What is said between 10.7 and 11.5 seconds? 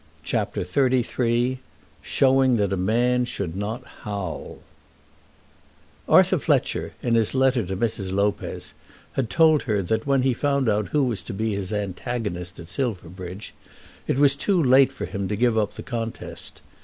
who was to